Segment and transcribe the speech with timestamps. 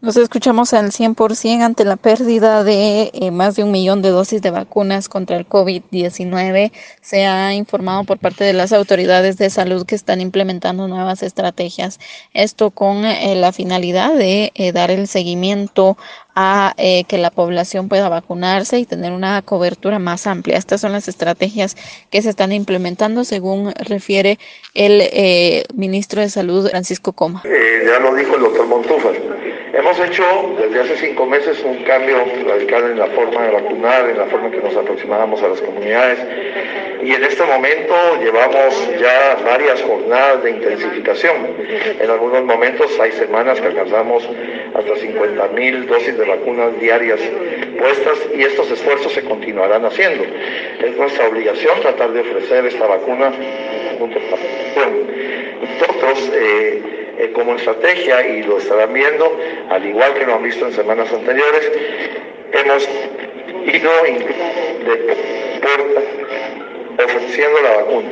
[0.00, 4.40] Nos escuchamos al 100% ante la pérdida de eh, más de un millón de dosis
[4.40, 6.70] de vacunas contra el COVID-19.
[7.00, 11.98] Se ha informado por parte de las autoridades de salud que están implementando nuevas estrategias.
[12.32, 15.98] Esto con eh, la finalidad de eh, dar el seguimiento
[16.40, 20.56] a que la población pueda vacunarse y tener una cobertura más amplia.
[20.56, 21.76] Estas son las estrategias
[22.10, 24.38] que se están implementando, según refiere
[24.72, 27.42] el ministro de Salud, Francisco Coma.
[27.44, 29.37] ya lo dijo el doctor Montúfar
[29.88, 34.18] Hemos hecho desde hace cinco meses un cambio radical en la forma de vacunar, en
[34.18, 36.18] la forma que nos aproximábamos a las comunidades
[37.02, 41.36] y en este momento llevamos ya varias jornadas de intensificación.
[42.00, 44.28] En algunos momentos hay semanas que alcanzamos
[44.74, 47.20] hasta 50 mil dosis de vacunas diarias
[47.78, 50.22] puestas y estos esfuerzos se continuarán haciendo.
[50.84, 53.32] Es nuestra obligación tratar de ofrecer esta vacuna
[53.98, 54.86] junto con la
[55.62, 56.97] Nosotros, eh,
[57.38, 59.38] como estrategia, y lo estarán viendo,
[59.70, 61.70] al igual que lo han visto en semanas anteriores,
[62.52, 62.88] hemos
[63.64, 63.90] ido
[64.84, 64.96] de
[65.60, 66.00] puerta
[67.04, 68.08] ofreciendo la vacuna.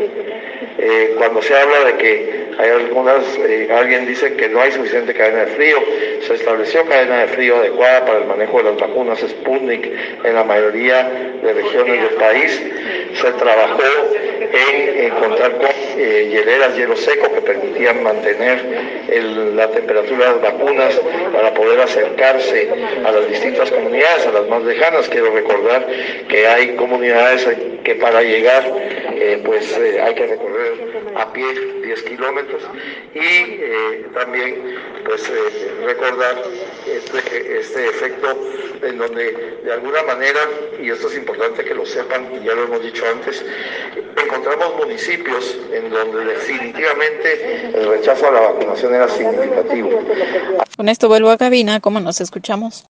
[0.78, 5.12] Eh, cuando se habla de que hay algunas, eh, alguien dice que no hay suficiente
[5.12, 5.77] cadena de frío,
[6.20, 9.91] se estableció cadena de frío adecuada para el manejo de las vacunas Sputnik
[10.22, 11.02] en la mayoría
[11.42, 12.62] de regiones del país.
[13.14, 13.82] Se trabajó
[14.56, 15.66] en encontrar con
[15.98, 18.96] eh, hieleras, hielo seco que permitían mantener
[19.54, 21.00] la temperatura de las vacunas
[21.32, 22.68] para poder acercarse
[23.04, 25.08] a las distintas comunidades, a las más lejanas.
[25.08, 25.86] Quiero recordar
[26.28, 27.46] que hay comunidades
[27.84, 28.64] que para llegar
[29.18, 30.74] eh, pues eh, hay que recorrer
[31.14, 31.46] a pie
[31.84, 32.62] 10 kilómetros
[33.14, 34.76] y eh, también
[35.06, 35.32] pues
[35.84, 36.42] recordar
[36.86, 38.38] este, este, efecto
[38.82, 39.32] en donde
[39.64, 40.41] de alguna manera,
[40.82, 43.42] y esto es importante que lo sepan, ya lo hemos dicho antes,
[44.27, 49.91] encontramos municipios en donde definitivamente el rechazo a la vacunación era significativo.
[50.77, 52.84] Con esto vuelvo a cabina, ¿cómo nos escuchamos?